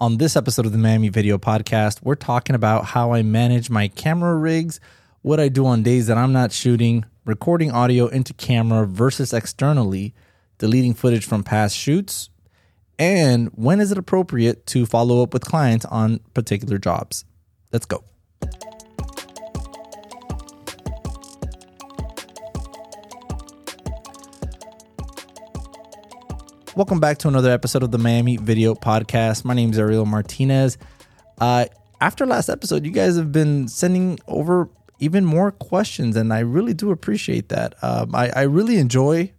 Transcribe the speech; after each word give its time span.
On 0.00 0.16
this 0.16 0.34
episode 0.34 0.64
of 0.64 0.72
the 0.72 0.78
Miami 0.78 1.10
Video 1.10 1.36
Podcast, 1.36 2.00
we're 2.02 2.14
talking 2.14 2.56
about 2.56 2.86
how 2.86 3.12
I 3.12 3.20
manage 3.20 3.68
my 3.68 3.88
camera 3.88 4.34
rigs, 4.34 4.80
what 5.20 5.38
I 5.38 5.48
do 5.48 5.66
on 5.66 5.82
days 5.82 6.06
that 6.06 6.16
I'm 6.16 6.32
not 6.32 6.52
shooting, 6.52 7.04
recording 7.26 7.70
audio 7.70 8.06
into 8.06 8.32
camera 8.32 8.86
versus 8.86 9.34
externally, 9.34 10.14
deleting 10.56 10.94
footage 10.94 11.26
from 11.26 11.44
past 11.44 11.76
shoots, 11.76 12.30
and 12.98 13.48
when 13.48 13.78
is 13.78 13.92
it 13.92 13.98
appropriate 13.98 14.66
to 14.68 14.86
follow 14.86 15.22
up 15.22 15.34
with 15.34 15.44
clients 15.44 15.84
on 15.84 16.20
particular 16.32 16.78
jobs. 16.78 17.26
Let's 17.70 17.84
go. 17.84 18.02
Welcome 26.76 27.00
back 27.00 27.18
to 27.18 27.28
another 27.28 27.50
episode 27.50 27.82
of 27.82 27.90
the 27.90 27.98
Miami 27.98 28.36
Video 28.36 28.76
Podcast. 28.76 29.44
My 29.44 29.54
name 29.54 29.72
is 29.72 29.78
Ariel 29.78 30.06
Martinez. 30.06 30.78
Uh, 31.40 31.64
after 32.00 32.24
last 32.26 32.48
episode, 32.48 32.86
you 32.86 32.92
guys 32.92 33.16
have 33.16 33.32
been 33.32 33.66
sending 33.66 34.20
over 34.28 34.70
even 35.00 35.24
more 35.24 35.50
questions, 35.50 36.14
and 36.14 36.32
I 36.32 36.38
really 36.40 36.72
do 36.72 36.92
appreciate 36.92 37.48
that. 37.48 37.74
Um, 37.82 38.14
I, 38.14 38.30
I, 38.30 38.42
really 38.42 38.76
enjoy 38.76 39.32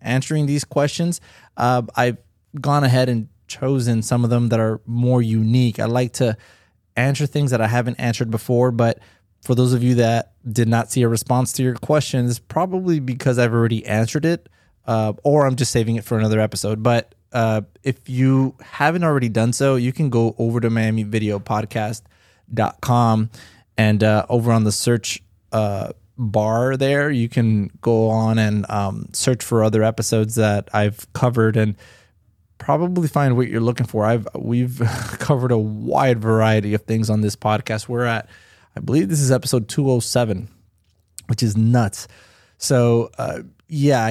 answering 0.00 0.46
these 0.46 0.64
questions. 0.64 1.20
Uh, 1.54 1.82
I've 1.96 2.16
gone 2.58 2.82
ahead 2.82 3.10
and 3.10 3.28
chosen 3.46 4.00
some 4.00 4.24
of 4.24 4.30
them 4.30 4.48
that 4.48 4.58
are 4.58 4.80
more 4.86 5.20
unique. 5.20 5.78
I 5.78 5.84
like 5.84 6.14
to 6.14 6.34
answer 6.96 7.26
things 7.26 7.50
that 7.50 7.60
I 7.60 7.66
haven't 7.66 8.00
answered 8.00 8.30
before, 8.30 8.70
but 8.70 9.00
for 9.42 9.54
those 9.54 9.74
of 9.74 9.82
you 9.82 9.96
that 9.96 10.32
did 10.50 10.66
not 10.66 10.90
see 10.90 11.02
a 11.02 11.08
response 11.08 11.52
to 11.54 11.62
your 11.62 11.74
questions, 11.74 12.38
probably 12.38 13.00
because 13.00 13.38
I've 13.38 13.52
already 13.52 13.84
answered 13.84 14.24
it 14.24 14.48
uh, 14.86 15.12
or 15.22 15.46
I'm 15.46 15.56
just 15.56 15.72
saving 15.72 15.96
it 15.96 16.04
for 16.04 16.18
another 16.18 16.40
episode. 16.40 16.82
But 16.82 17.14
uh, 17.32 17.62
if 17.82 18.08
you 18.08 18.54
haven't 18.60 19.04
already 19.04 19.28
done 19.28 19.52
so, 19.52 19.76
you 19.76 19.92
can 19.92 20.10
go 20.10 20.34
over 20.38 20.60
to 20.60 20.68
MiamiVideoPodcast.com 20.68 23.30
and 23.76 24.04
uh, 24.04 24.26
over 24.28 24.52
on 24.52 24.64
the 24.64 24.72
search 24.72 25.22
uh, 25.52 25.92
bar 26.18 26.76
there, 26.76 27.10
you 27.10 27.28
can 27.28 27.70
go 27.80 28.10
on 28.10 28.38
and 28.38 28.70
um, 28.70 29.08
search 29.12 29.42
for 29.42 29.64
other 29.64 29.82
episodes 29.82 30.34
that 30.34 30.68
I've 30.74 31.10
covered 31.12 31.56
and 31.56 31.76
probably 32.58 33.08
find 33.08 33.36
what 33.36 33.48
you're 33.48 33.60
looking 33.60 33.86
for. 33.86 34.04
I've 34.04 34.28
we've 34.34 34.78
covered 35.18 35.50
a 35.50 35.58
wide 35.58 36.20
variety 36.20 36.74
of 36.74 36.82
things 36.82 37.10
on 37.10 37.22
this 37.22 37.36
podcast. 37.36 37.88
We're 37.88 38.04
at, 38.04 38.28
I 38.76 38.80
believe 38.80 39.08
this 39.08 39.20
is 39.20 39.32
episode 39.32 39.68
207, 39.68 40.48
which 41.26 41.42
is 41.42 41.56
nuts. 41.56 42.06
So 42.58 43.10
uh, 43.16 43.40
yeah, 43.66 44.10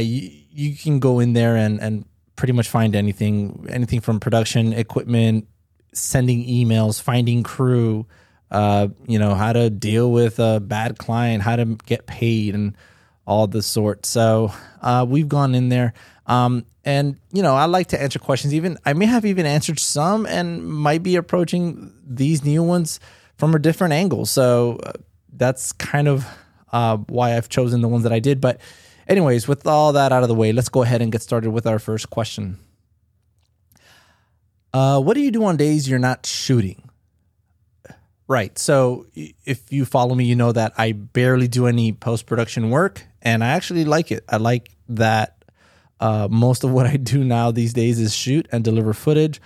you 0.60 0.76
can 0.76 1.00
go 1.00 1.20
in 1.20 1.34
there 1.34 1.56
and 1.56 1.80
and 1.80 2.06
pretty 2.36 2.54
much 2.54 2.70
find 2.70 2.96
anything, 2.96 3.68
anything 3.70 4.00
from 4.00 4.20
production 4.20 4.72
equipment, 4.72 5.48
sending 5.94 6.46
emails, 6.46 7.02
finding 7.02 7.44
crew, 7.44 8.08
uh, 8.50 8.88
you 9.08 9.20
know, 9.20 9.36
how 9.36 9.52
to 9.52 9.70
deal 9.70 10.10
with 10.10 10.40
a 10.40 10.62
bad 10.62 10.98
client, 10.98 11.44
how 11.44 11.58
to 11.58 11.66
get 11.86 12.08
paid, 12.08 12.56
and 12.56 12.78
all 13.26 13.46
the 13.46 13.62
sort. 13.62 14.06
So 14.06 14.54
uh, 14.82 15.06
we've 15.08 15.28
gone 15.28 15.54
in 15.54 15.68
there. 15.68 15.94
Um, 16.28 16.66
and 16.86 17.18
you 17.34 17.44
know, 17.44 17.56
I 17.56 17.66
like 17.66 17.88
to 17.88 18.02
answer 18.02 18.20
questions. 18.20 18.54
Even 18.54 18.78
I 18.86 18.94
may 18.94 19.06
have 19.06 19.26
even 19.26 19.46
answered 19.46 19.80
some, 19.80 20.26
and 20.26 20.66
might 20.66 21.04
be 21.04 21.18
approaching 21.18 21.94
these 22.08 22.44
new 22.44 22.64
ones 22.64 23.00
from 23.36 23.54
a 23.54 23.60
different 23.60 23.94
angle. 23.94 24.26
So 24.26 24.80
uh, 24.84 24.94
that's 25.34 25.74
kind 25.74 26.08
of 26.08 26.26
uh, 26.72 26.98
why 26.98 27.36
I've 27.36 27.50
chosen 27.50 27.82
the 27.82 27.88
ones 27.90 28.04
that 28.04 28.14
I 28.14 28.20
did. 28.20 28.40
But 28.40 28.62
Anyways, 29.10 29.48
with 29.48 29.66
all 29.66 29.92
that 29.94 30.12
out 30.12 30.22
of 30.22 30.30
the 30.30 30.36
way, 30.36 30.54
let's 30.54 30.70
go 30.70 30.84
ahead 30.84 31.02
and 31.02 31.12
get 31.12 31.24
started 31.24 31.50
with 31.50 31.66
our 31.66 31.80
first 31.80 32.12
question. 32.12 32.60
Uh, 34.72 35.02
what 35.02 35.16
do 35.16 35.22
you 35.22 35.32
do 35.32 35.44
on 35.46 35.58
days 35.58 35.90
you're 35.90 35.98
not 35.98 36.28
shooting? 36.28 36.88
Right. 38.28 38.56
So 38.60 39.08
if 39.16 39.72
you 39.74 39.86
follow 39.86 40.14
me, 40.14 40.26
you 40.26 40.36
know 40.36 40.52
that 40.52 40.74
I 40.78 40.92
barely 40.92 41.48
do 41.48 41.66
any 41.66 41.92
post 41.92 42.28
production 42.28 42.70
work, 42.70 43.04
and 43.24 43.44
I 43.44 43.48
actually 43.48 43.84
like 43.84 44.12
it. 44.12 44.24
I 44.30 44.38
like 44.38 44.70
that 44.90 45.44
uh, 46.00 46.28
most 46.30 46.64
of 46.64 46.70
what 46.70 46.86
I 46.86 46.98
do 46.98 47.24
now 47.24 47.50
these 47.50 47.74
days 47.74 48.00
is 48.00 48.14
shoot 48.14 48.48
and 48.52 48.64
deliver 48.64 48.94
footage. 48.94 49.42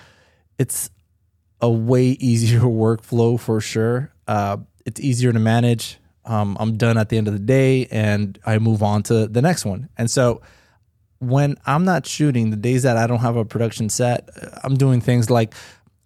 It's 0.59 0.90
a 1.62 1.69
way 1.69 2.07
easier 2.07 2.59
workflow 2.62 3.40
for 3.40 3.62
sure. 3.62 4.12
Uh, 4.28 4.57
it's 4.85 5.00
easier 5.00 5.31
to 5.31 5.40
manage 5.40 5.97
um, 6.25 6.57
I'm 6.59 6.78
done 6.78 6.97
at 6.97 7.09
the 7.09 7.17
end 7.17 7.28
of 7.28 7.34
the 7.34 7.39
day 7.39 7.88
and 7.91 8.38
I 8.45 8.59
move 8.59 8.81
on 8.81 9.03
to 9.03 9.28
the 9.28 9.41
next 9.41 9.66
one. 9.66 9.89
And 9.97 10.09
so 10.09 10.41
when 11.19 11.57
I'm 11.66 11.85
not 11.85 12.06
shooting, 12.06 12.50
the 12.50 12.57
days 12.57 12.84
that 12.84 12.97
I 12.97 13.07
don't 13.07 13.19
have 13.19 13.35
a 13.35 13.45
production 13.45 13.89
set, 13.89 14.29
I'm 14.63 14.75
doing 14.75 15.01
things 15.01 15.29
like 15.29 15.53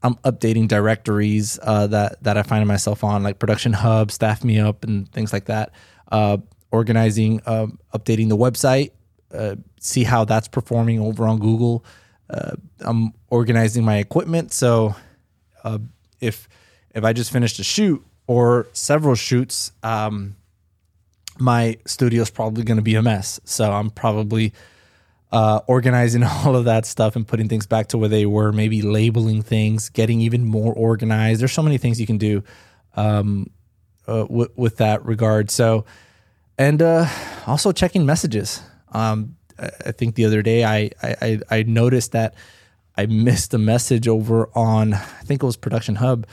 I'm 0.03 0.15
updating 0.15 0.67
directories 0.67 1.59
uh, 1.61 1.87
that 1.87 2.23
that 2.23 2.37
I 2.37 2.43
find 2.43 2.67
myself 2.67 3.03
on, 3.03 3.23
like 3.23 3.39
Production 3.39 3.73
Hub, 3.73 4.11
Staff 4.11 4.43
Me 4.43 4.59
Up, 4.59 4.83
and 4.83 5.11
things 5.11 5.33
like 5.33 5.45
that. 5.45 5.71
Uh, 6.11 6.37
organizing, 6.71 7.41
uh, 7.45 7.67
updating 7.95 8.29
the 8.29 8.37
website, 8.37 8.91
uh, 9.33 9.55
see 9.79 10.03
how 10.03 10.23
that's 10.23 10.47
performing 10.47 10.99
over 10.99 11.27
on 11.27 11.39
Google. 11.39 11.83
Uh, 12.29 12.51
I'm 12.81 13.13
organizing 13.29 13.83
my 13.83 13.97
equipment, 13.97 14.53
so 14.53 14.95
uh, 15.63 15.79
if 16.21 16.47
if 16.93 17.03
I 17.03 17.13
just 17.13 17.31
finished 17.31 17.57
a 17.59 17.63
shoot 17.63 18.05
or 18.27 18.67
several 18.73 19.15
shoots, 19.15 19.71
um, 19.83 20.35
my 21.39 21.77
studio 21.85 22.21
is 22.21 22.29
probably 22.29 22.63
going 22.63 22.77
to 22.77 22.83
be 22.83 22.95
a 22.95 23.01
mess. 23.01 23.39
So 23.45 23.71
I'm 23.71 23.89
probably 23.89 24.53
uh, 25.31 25.61
organizing 25.67 26.23
all 26.45 26.55
of 26.55 26.65
that 26.65 26.85
stuff 26.85 27.15
and 27.15 27.27
putting 27.27 27.47
things 27.47 27.65
back 27.65 27.87
to 27.87 27.97
where 27.97 28.09
they 28.09 28.25
were, 28.25 28.51
maybe 28.51 28.81
labeling 28.81 29.41
things, 29.41 29.89
getting 29.89 30.21
even 30.21 30.45
more 30.45 30.73
organized. 30.73 31.41
There's 31.41 31.53
so 31.53 31.63
many 31.63 31.77
things 31.77 31.99
you 31.99 32.07
can 32.07 32.17
do 32.17 32.43
um, 32.95 33.49
uh, 34.07 34.23
w- 34.23 34.51
with 34.55 34.77
that 34.77 35.05
regard. 35.05 35.49
So, 35.51 35.85
and 36.57 36.81
uh, 36.81 37.07
also 37.45 37.71
checking 37.71 38.05
messages. 38.05 38.61
Um, 38.91 39.35
I 39.59 39.91
think 39.91 40.15
the 40.15 40.25
other 40.25 40.41
day 40.41 40.63
I, 40.63 40.91
I, 41.01 41.39
I 41.49 41.63
noticed 41.63 42.11
that 42.11 42.35
I 42.95 43.05
missed 43.05 43.53
a 43.53 43.57
message 43.57 44.07
over 44.07 44.49
on 44.53 44.93
I 44.93 44.97
think 45.23 45.41
it 45.41 45.45
was 45.45 45.57
Production 45.57 45.95
Hub, 45.95 46.27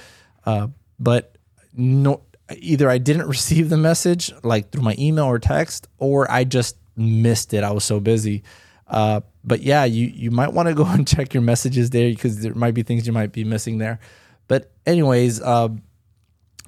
uh, 0.45 0.69
but 0.99 1.34
no 1.75 2.23
either 2.57 2.89
I 2.89 2.99
didn't 2.99 3.27
receive 3.29 3.69
the 3.71 3.77
message 3.77 4.33
like 4.43 4.71
through 4.71 4.83
my 4.83 4.95
email 4.99 5.25
or 5.25 5.39
text, 5.39 5.89
or 5.99 6.31
I 6.31 6.45
just 6.45 6.77
missed 6.97 7.55
it. 7.55 7.65
I 7.65 7.71
was 7.71 7.85
so 7.85 8.01
busy. 8.01 8.43
Uh, 8.87 9.21
but 9.43 9.61
yeah, 9.61 9.85
you 9.85 10.07
you 10.07 10.31
might 10.31 10.53
want 10.53 10.69
to 10.69 10.75
go 10.75 10.85
and 10.89 11.07
check 11.07 11.35
your 11.35 11.43
messages 11.43 11.91
there 11.91 12.09
because 12.11 12.41
there 12.41 12.55
might 12.55 12.75
be 12.75 12.83
things 12.83 13.07
you 13.07 13.13
might 13.13 13.33
be 13.33 13.45
missing 13.45 13.79
there. 13.79 13.99
But 14.47 14.71
anyways, 14.87 15.41
uh, 15.41 15.69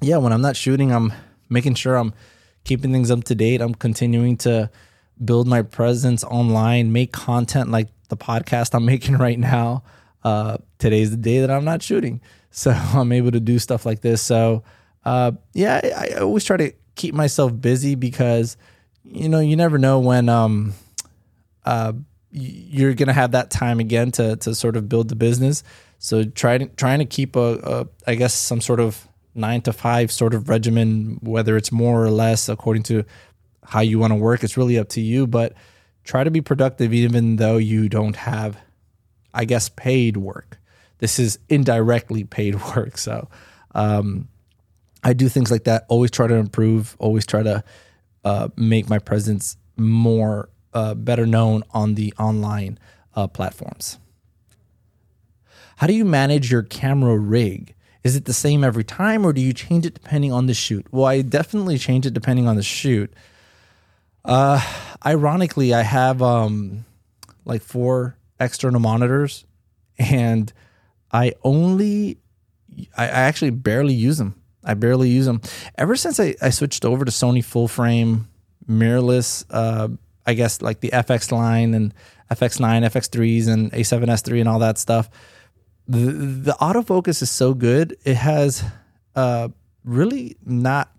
yeah, 0.00 0.16
when 0.18 0.32
I'm 0.32 0.40
not 0.40 0.56
shooting, 0.56 0.92
I'm 0.92 1.12
making 1.48 1.74
sure 1.74 1.96
I'm 1.96 2.14
keeping 2.64 2.92
things 2.92 3.10
up 3.10 3.24
to 3.24 3.34
date. 3.34 3.60
I'm 3.60 3.74
continuing 3.74 4.36
to 4.38 4.70
build 5.24 5.46
my 5.46 5.62
presence 5.62 6.24
online, 6.24 6.92
make 6.92 7.12
content 7.12 7.70
like 7.70 7.88
the 8.08 8.16
podcast 8.16 8.74
I'm 8.74 8.84
making 8.86 9.16
right 9.18 9.38
now. 9.38 9.82
Uh, 10.24 10.56
today's 10.78 11.10
the 11.10 11.16
day 11.16 11.40
that 11.40 11.50
I'm 11.50 11.64
not 11.64 11.82
shooting, 11.82 12.20
so 12.50 12.70
I'm 12.72 13.12
able 13.12 13.30
to 13.30 13.40
do 13.40 13.58
stuff 13.58 13.86
like 13.86 14.00
this. 14.00 14.20
So 14.22 14.64
uh, 15.06 15.30
yeah, 15.54 15.80
I, 15.84 16.14
I, 16.16 16.18
always 16.18 16.42
try 16.42 16.56
to 16.56 16.72
keep 16.96 17.14
myself 17.14 17.52
busy 17.60 17.94
because 17.94 18.56
you 19.04 19.28
know 19.28 19.38
you 19.38 19.54
never 19.54 19.78
know 19.78 20.00
when 20.00 20.28
um, 20.28 20.74
uh, 21.64 21.92
you're 22.32 22.92
gonna 22.94 23.12
have 23.12 23.30
that 23.30 23.48
time 23.48 23.78
again 23.78 24.10
to 24.10 24.34
to 24.34 24.52
sort 24.52 24.74
of 24.74 24.88
build 24.88 25.08
the 25.08 25.14
business. 25.14 25.62
So 26.00 26.24
trying 26.24 26.74
trying 26.74 26.98
to 26.98 27.04
keep 27.04 27.36
a, 27.36 27.54
a 27.62 27.86
I 28.10 28.16
guess 28.16 28.34
some 28.34 28.60
sort 28.60 28.80
of 28.80 29.06
nine 29.32 29.60
to 29.62 29.72
five 29.72 30.10
sort 30.10 30.34
of 30.34 30.48
regimen, 30.48 31.20
whether 31.22 31.56
it's 31.56 31.70
more 31.70 32.04
or 32.04 32.10
less 32.10 32.48
according 32.48 32.82
to 32.84 33.04
how 33.62 33.82
you 33.82 34.00
want 34.00 34.10
to 34.10 34.16
work. 34.16 34.42
It's 34.42 34.56
really 34.56 34.76
up 34.76 34.88
to 34.90 35.00
you, 35.00 35.28
but 35.28 35.52
try 36.02 36.24
to 36.24 36.32
be 36.32 36.40
productive 36.40 36.92
even 36.92 37.36
though 37.36 37.58
you 37.58 37.88
don't 37.88 38.16
have, 38.16 38.58
I 39.32 39.44
guess, 39.44 39.68
paid 39.68 40.16
work. 40.16 40.58
This 40.98 41.20
is 41.20 41.38
indirectly 41.48 42.24
paid 42.24 42.60
work. 42.74 42.98
So, 42.98 43.28
um, 43.72 44.26
I 45.06 45.12
do 45.12 45.28
things 45.28 45.52
like 45.52 45.62
that. 45.64 45.86
Always 45.86 46.10
try 46.10 46.26
to 46.26 46.34
improve. 46.34 46.96
Always 46.98 47.24
try 47.24 47.44
to 47.44 47.62
uh, 48.24 48.48
make 48.56 48.90
my 48.90 48.98
presence 48.98 49.56
more 49.76 50.48
uh, 50.74 50.94
better 50.94 51.26
known 51.26 51.62
on 51.70 51.94
the 51.94 52.12
online 52.18 52.76
uh, 53.14 53.28
platforms. 53.28 54.00
How 55.76 55.86
do 55.86 55.92
you 55.92 56.04
manage 56.04 56.50
your 56.50 56.64
camera 56.64 57.16
rig? 57.16 57.76
Is 58.02 58.16
it 58.16 58.24
the 58.24 58.32
same 58.32 58.64
every 58.64 58.82
time, 58.82 59.24
or 59.24 59.32
do 59.32 59.40
you 59.40 59.52
change 59.52 59.86
it 59.86 59.94
depending 59.94 60.32
on 60.32 60.46
the 60.46 60.54
shoot? 60.54 60.84
Well, 60.90 61.04
I 61.04 61.22
definitely 61.22 61.78
change 61.78 62.04
it 62.04 62.12
depending 62.12 62.48
on 62.48 62.56
the 62.56 62.64
shoot. 62.64 63.14
Uh, 64.24 64.60
ironically, 65.04 65.72
I 65.72 65.82
have 65.82 66.20
um, 66.20 66.84
like 67.44 67.62
four 67.62 68.16
external 68.40 68.80
monitors, 68.80 69.44
and 69.98 70.52
I 71.12 71.34
only, 71.44 72.18
I, 72.98 73.04
I 73.04 73.20
actually 73.28 73.50
barely 73.50 73.94
use 73.94 74.18
them. 74.18 74.42
I 74.66 74.74
barely 74.74 75.08
use 75.08 75.26
them. 75.26 75.40
Ever 75.78 75.96
since 75.96 76.20
I, 76.20 76.34
I 76.42 76.50
switched 76.50 76.84
over 76.84 77.04
to 77.04 77.10
Sony 77.10 77.44
full 77.44 77.68
frame 77.68 78.28
mirrorless, 78.68 79.44
uh, 79.50 79.88
I 80.26 80.34
guess 80.34 80.60
like 80.60 80.80
the 80.80 80.90
FX 80.90 81.30
line 81.30 81.72
and 81.74 81.94
FX9, 82.30 82.84
FX3s, 82.84 83.48
and 83.48 83.72
A7S3 83.72 84.40
and 84.40 84.48
all 84.48 84.58
that 84.58 84.78
stuff. 84.78 85.08
the 85.86 85.98
the 85.98 86.56
autofocus 86.60 87.22
is 87.22 87.30
so 87.30 87.54
good. 87.54 87.96
It 88.04 88.16
has 88.16 88.64
uh, 89.14 89.48
really 89.84 90.36
not 90.44 90.90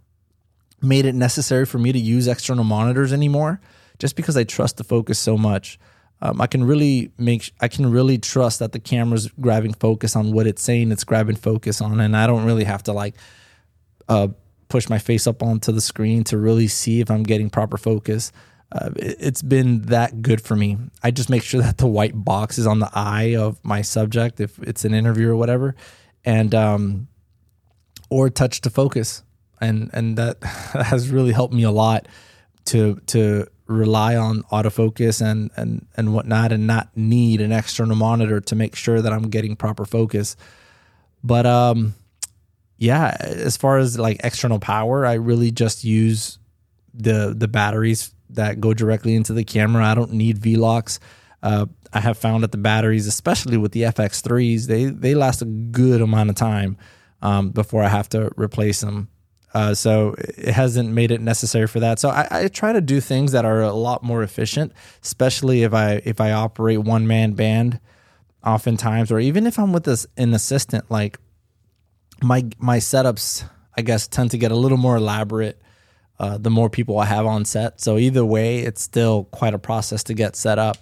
made 0.81 1.05
it 1.05 1.15
necessary 1.15 1.65
for 1.65 1.77
me 1.77 1.91
to 1.91 1.99
use 1.99 2.27
external 2.27 2.63
monitors 2.63 3.11
anymore, 3.11 3.59
just 3.99 4.15
because 4.15 4.37
I 4.37 4.43
trust 4.43 4.77
the 4.77 4.83
focus 4.83 5.19
so 5.19 5.37
much. 5.37 5.79
Um, 6.21 6.41
I 6.41 6.47
can 6.47 6.63
really 6.63 7.11
make 7.17 7.51
I 7.59 7.67
can 7.67 7.91
really 7.91 8.17
trust 8.17 8.59
that 8.59 8.71
the 8.71 8.79
camera's 8.79 9.29
grabbing 9.39 9.73
focus 9.73 10.15
on 10.15 10.31
what 10.31 10.47
it's 10.47 10.63
saying 10.63 10.91
it's 10.91 11.03
grabbing 11.03 11.35
focus 11.35 11.81
on, 11.81 11.99
and 11.99 12.15
I 12.15 12.25
don't 12.25 12.45
really 12.45 12.63
have 12.63 12.83
to 12.83 12.93
like 12.93 13.15
uh, 14.09 14.29
push 14.69 14.89
my 14.89 14.99
face 14.99 15.27
up 15.27 15.41
onto 15.41 15.71
the 15.71 15.81
screen 15.81 16.23
to 16.25 16.37
really 16.37 16.67
see 16.67 17.01
if 17.01 17.09
I'm 17.09 17.23
getting 17.23 17.49
proper 17.49 17.77
focus. 17.77 18.31
Uh, 18.71 18.89
it, 18.95 19.17
it's 19.19 19.41
been 19.41 19.83
that 19.83 20.21
good 20.21 20.41
for 20.41 20.55
me. 20.55 20.77
I 21.03 21.11
just 21.11 21.29
make 21.29 21.43
sure 21.43 21.61
that 21.63 21.77
the 21.77 21.87
white 21.87 22.13
box 22.15 22.57
is 22.57 22.67
on 22.67 22.79
the 22.79 22.89
eye 22.93 23.35
of 23.35 23.63
my 23.63 23.81
subject 23.81 24.39
if 24.39 24.59
it's 24.59 24.85
an 24.85 24.93
interview 24.93 25.29
or 25.29 25.35
whatever, 25.35 25.75
and 26.25 26.53
um, 26.53 27.07
or 28.09 28.29
touch 28.29 28.61
to 28.61 28.69
focus, 28.69 29.23
and 29.61 29.89
and 29.93 30.17
that 30.17 30.43
has 30.43 31.09
really 31.09 31.31
helped 31.31 31.53
me 31.53 31.63
a 31.63 31.71
lot 31.71 32.07
to 32.65 32.99
to 33.07 33.47
rely 33.67 34.15
on 34.15 34.43
autofocus 34.43 35.21
and 35.21 35.51
and 35.55 35.85
and 35.95 36.13
whatnot, 36.13 36.51
and 36.51 36.67
not 36.67 36.89
need 36.95 37.41
an 37.41 37.51
external 37.51 37.95
monitor 37.95 38.41
to 38.41 38.55
make 38.55 38.75
sure 38.75 39.01
that 39.01 39.13
I'm 39.13 39.29
getting 39.29 39.55
proper 39.55 39.85
focus. 39.85 40.35
But 41.23 41.45
um, 41.45 41.95
yeah, 42.77 43.15
as 43.19 43.57
far 43.57 43.77
as 43.77 43.97
like 43.97 44.21
external 44.23 44.59
power, 44.59 45.05
I 45.05 45.13
really 45.13 45.51
just 45.51 45.83
use 45.83 46.39
the 46.93 47.33
the 47.37 47.47
batteries 47.47 48.13
that 48.29 48.59
go 48.59 48.73
directly 48.73 49.15
into 49.15 49.33
the 49.33 49.43
camera. 49.43 49.85
I 49.85 49.95
don't 49.95 50.13
need 50.13 50.37
V-locks. 50.37 50.99
Uh, 51.41 51.67
I 51.93 51.99
have 52.01 52.17
found 52.17 52.43
that 52.43 52.51
the 52.51 52.57
batteries, 52.57 53.07
especially 53.07 53.57
with 53.57 53.71
the 53.71 53.83
FX3s, 53.83 54.67
they 54.67 54.85
they 54.85 55.15
last 55.15 55.41
a 55.41 55.45
good 55.45 56.01
amount 56.01 56.29
of 56.29 56.35
time 56.35 56.77
um, 57.21 57.49
before 57.49 57.83
I 57.83 57.89
have 57.89 58.09
to 58.09 58.31
replace 58.35 58.81
them. 58.81 59.09
Uh, 59.53 59.73
so 59.73 60.13
it 60.19 60.53
hasn't 60.53 60.89
made 60.89 61.09
it 61.09 61.21
necessary 61.21 61.67
for 61.67 61.79
that. 61.79 61.99
So 61.99 62.09
I, 62.09 62.27
I, 62.29 62.47
try 62.49 62.73
to 62.73 62.81
do 62.81 62.99
things 62.99 63.31
that 63.31 63.45
are 63.45 63.61
a 63.61 63.71
lot 63.71 64.03
more 64.03 64.21
efficient, 64.21 64.73
especially 65.01 65.63
if 65.63 65.73
I 65.73 66.01
if 66.05 66.19
I 66.19 66.31
operate 66.31 66.79
one 66.79 67.07
man 67.07 67.31
band, 67.31 67.79
oftentimes, 68.45 69.11
or 69.11 69.19
even 69.19 69.47
if 69.47 69.57
I'm 69.57 69.71
with 69.71 69.85
this, 69.85 70.05
an 70.17 70.33
assistant. 70.33 70.91
Like 70.91 71.17
my 72.21 72.45
my 72.59 72.77
setups, 72.77 73.47
I 73.75 73.81
guess, 73.81 74.07
tend 74.07 74.31
to 74.31 74.37
get 74.37 74.51
a 74.51 74.55
little 74.55 74.77
more 74.77 74.97
elaborate. 74.97 75.61
Uh, 76.19 76.35
the 76.35 76.49
more 76.49 76.67
people 76.67 76.97
I 76.97 77.05
have 77.05 77.27
on 77.27 77.45
set. 77.45 77.79
So 77.79 77.99
either 77.99 78.25
way, 78.25 78.61
it's 78.61 78.81
still 78.81 79.25
quite 79.25 79.53
a 79.53 79.59
process 79.59 80.01
to 80.05 80.15
get 80.15 80.35
set 80.35 80.57
up. 80.57 80.77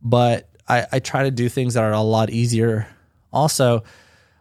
But 0.00 0.48
I, 0.66 0.86
I 0.90 0.98
try 1.00 1.24
to 1.24 1.30
do 1.30 1.50
things 1.50 1.74
that 1.74 1.84
are 1.84 1.92
a 1.92 2.00
lot 2.00 2.30
easier. 2.30 2.86
Also, 3.30 3.84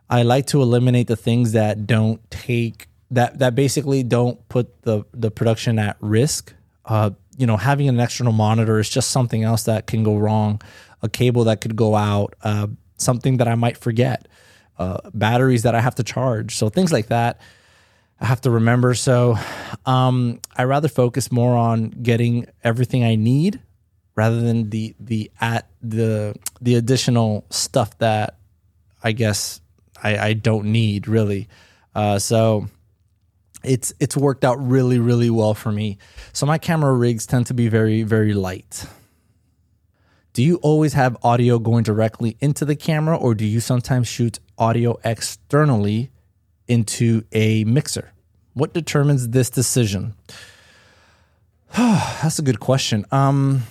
I 0.10 0.24
like 0.24 0.46
to 0.48 0.62
eliminate 0.62 1.08
the 1.08 1.18
things 1.18 1.52
that 1.52 1.86
don't 1.86 2.22
take 2.32 2.88
that 3.12 3.40
that 3.40 3.56
basically 3.56 4.04
don't 4.04 4.48
put 4.48 4.82
the 4.84 5.04
the 5.14 5.30
production 5.30 5.78
at 5.78 5.98
risk. 6.00 6.54
Uh, 6.86 7.12
you 7.38 7.46
know, 7.46 7.58
having 7.58 7.90
an 7.90 8.00
external 8.00 8.34
monitor 8.34 8.80
is 8.80 8.90
just 8.90 9.12
something 9.12 9.44
else 9.44 9.64
that 9.64 9.88
can 9.88 10.04
go 10.04 10.18
wrong. 10.18 10.62
A 11.02 11.10
cable 11.10 11.46
that 11.46 11.62
could 11.62 11.76
go 11.76 11.96
out, 11.96 12.36
uh, 12.44 12.68
something 12.98 13.38
that 13.38 13.48
I 13.48 13.56
might 13.56 13.78
forget, 13.78 14.28
uh, 14.80 14.98
batteries 15.14 15.64
that 15.64 15.76
I 15.76 15.82
have 15.82 15.96
to 15.96 16.04
charge, 16.04 16.56
so 16.56 16.70
things 16.70 16.92
like 16.92 17.08
that. 17.08 17.40
I 18.22 18.26
have 18.26 18.42
to 18.42 18.52
remember. 18.52 18.96
So 18.96 19.38
um, 19.86 20.40
I 20.56 20.64
rather 20.64 20.88
focus 20.88 21.32
more 21.32 21.56
on 21.56 21.90
getting 21.90 22.48
everything 22.64 23.04
I 23.04 23.16
need 23.16 23.62
rather 24.16 24.42
than 24.42 24.70
the 24.70 24.96
the 25.00 25.32
at 25.40 25.68
the 25.82 26.36
the 26.60 26.76
additional 26.76 27.46
stuff 27.50 27.98
that 28.00 28.38
I 29.04 29.14
guess 29.14 29.62
I, 30.04 30.18
I 30.18 30.34
don't 30.34 30.66
need 30.66 31.08
really. 31.08 31.48
Uh, 31.96 32.20
so 32.20 32.68
it's 33.64 33.94
it's 34.00 34.18
worked 34.18 34.44
out 34.44 34.56
really 34.56 35.00
really 35.00 35.30
well 35.30 35.54
for 35.54 35.72
me. 35.72 35.98
So 36.34 36.46
my 36.46 36.58
camera 36.58 36.94
rigs 36.94 37.26
tend 37.26 37.48
to 37.48 37.54
be 37.54 37.70
very 37.70 38.04
very 38.04 38.34
light. 38.34 38.86
Do 40.34 40.44
you 40.44 40.58
always 40.58 40.94
have 40.94 41.18
audio 41.24 41.60
going 41.60 41.84
directly 41.84 42.38
into 42.40 42.66
the 42.66 42.76
camera 42.76 43.18
or 43.18 43.34
do 43.34 43.46
you 43.46 43.60
sometimes 43.60 44.08
shoot 44.08 44.40
audio 44.58 44.98
externally 45.04 46.12
into 46.68 47.24
a 47.32 47.64
mixer? 47.64 48.12
What 48.54 48.74
determines 48.74 49.30
this 49.30 49.50
decision? 49.50 50.14
That's 51.76 52.40
a 52.40 52.44
good 52.44 52.60
question. 52.60 53.06
Um 53.12 53.64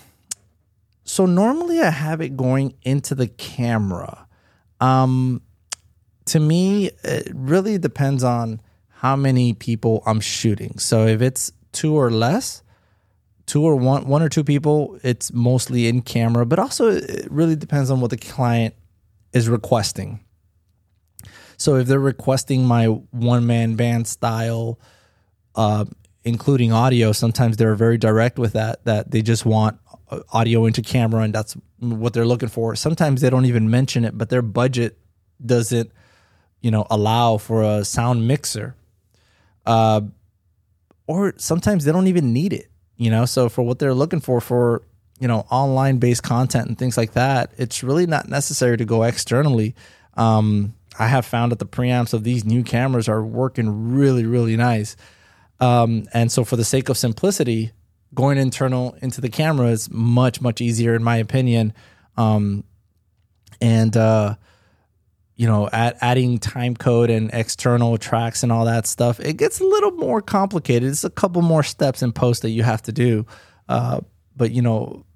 so 1.04 1.24
normally 1.24 1.80
I 1.80 1.90
have 1.90 2.20
it 2.20 2.36
going 2.36 2.74
into 2.82 3.14
the 3.14 3.28
camera. 3.28 4.26
Um 4.80 5.42
to 6.26 6.40
me 6.40 6.90
it 7.04 7.30
really 7.34 7.78
depends 7.78 8.24
on 8.24 8.60
how 8.88 9.14
many 9.14 9.52
people 9.52 10.02
I'm 10.06 10.20
shooting. 10.20 10.78
So 10.78 11.06
if 11.06 11.22
it's 11.22 11.52
two 11.70 11.94
or 11.94 12.10
less, 12.10 12.62
two 13.48 13.64
or 13.64 13.74
one 13.74 14.06
one 14.06 14.22
or 14.22 14.28
two 14.28 14.44
people, 14.44 14.98
it's 15.02 15.32
mostly 15.32 15.88
in 15.88 16.02
camera, 16.02 16.46
but 16.46 16.58
also 16.58 16.88
it 16.88 17.26
really 17.30 17.56
depends 17.56 17.90
on 17.90 18.00
what 18.00 18.10
the 18.10 18.16
client 18.16 18.74
is 19.32 19.48
requesting. 19.48 20.20
So 21.56 21.74
if 21.74 21.88
they're 21.88 21.98
requesting 21.98 22.64
my 22.64 22.86
one 22.86 23.46
man 23.46 23.74
band 23.74 24.06
style, 24.06 24.78
uh, 25.56 25.86
including 26.22 26.72
audio, 26.72 27.10
sometimes 27.10 27.56
they're 27.56 27.74
very 27.74 27.98
direct 27.98 28.38
with 28.38 28.52
that. 28.52 28.84
That 28.84 29.10
they 29.10 29.22
just 29.22 29.44
want 29.44 29.80
uh, 30.10 30.20
audio 30.32 30.66
into 30.66 30.82
camera, 30.82 31.22
and 31.22 31.34
that's 31.34 31.56
what 31.80 32.12
they're 32.12 32.26
looking 32.26 32.48
for. 32.48 32.76
Sometimes 32.76 33.20
they 33.22 33.30
don't 33.30 33.46
even 33.46 33.68
mention 33.68 34.04
it, 34.04 34.16
but 34.16 34.30
their 34.30 34.42
budget 34.42 34.96
doesn't, 35.44 35.90
you 36.60 36.70
know, 36.70 36.86
allow 36.90 37.38
for 37.38 37.62
a 37.62 37.84
sound 37.84 38.28
mixer 38.28 38.76
uh, 39.68 40.00
or 41.06 41.34
sometimes 41.36 41.84
they 41.84 41.92
don't 41.92 42.06
even 42.06 42.32
need 42.32 42.52
it. 42.52 42.67
You 42.98 43.10
know, 43.10 43.24
so 43.24 43.48
for 43.48 43.62
what 43.62 43.78
they're 43.78 43.94
looking 43.94 44.20
for 44.20 44.40
for 44.40 44.82
you 45.18 45.28
know 45.28 45.46
online 45.50 45.98
based 45.98 46.22
content 46.22 46.68
and 46.68 46.76
things 46.76 46.96
like 46.96 47.12
that, 47.12 47.52
it's 47.56 47.82
really 47.82 48.06
not 48.06 48.28
necessary 48.28 48.76
to 48.76 48.84
go 48.84 49.04
externally. 49.04 49.74
Um, 50.14 50.74
I 50.98 51.06
have 51.06 51.24
found 51.24 51.52
that 51.52 51.60
the 51.60 51.66
preamps 51.66 52.12
of 52.12 52.24
these 52.24 52.44
new 52.44 52.64
cameras 52.64 53.08
are 53.08 53.22
working 53.24 53.94
really, 53.94 54.26
really 54.26 54.56
nice. 54.56 54.96
Um, 55.60 56.08
and 56.12 56.30
so, 56.30 56.44
for 56.44 56.56
the 56.56 56.64
sake 56.64 56.88
of 56.88 56.98
simplicity, 56.98 57.72
going 58.14 58.38
internal 58.38 58.96
into 59.00 59.20
the 59.20 59.28
camera 59.28 59.68
is 59.68 59.90
much, 59.90 60.40
much 60.40 60.60
easier, 60.60 60.94
in 60.94 61.02
my 61.02 61.16
opinion. 61.16 61.72
Um, 62.16 62.64
and 63.60 63.96
uh, 63.96 64.34
you 65.38 65.46
know, 65.46 65.68
add, 65.72 65.96
adding 66.00 66.38
time 66.38 66.74
code 66.74 67.10
and 67.10 67.30
external 67.32 67.96
tracks 67.96 68.42
and 68.42 68.50
all 68.50 68.64
that 68.64 68.88
stuff, 68.88 69.20
it 69.20 69.36
gets 69.36 69.60
a 69.60 69.64
little 69.64 69.92
more 69.92 70.20
complicated. 70.20 70.88
It's 70.88 71.04
a 71.04 71.10
couple 71.10 71.42
more 71.42 71.62
steps 71.62 72.02
in 72.02 72.10
post 72.12 72.42
that 72.42 72.50
you 72.50 72.64
have 72.64 72.82
to 72.82 72.92
do. 72.92 73.24
Uh, 73.68 74.00
but 74.36 74.50
you 74.50 74.60
know, 74.60 75.06